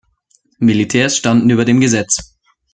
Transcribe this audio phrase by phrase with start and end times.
[0.57, 2.35] Militärs standen über dem Gesetz.